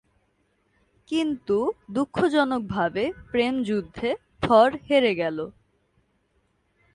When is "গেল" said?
5.15-5.37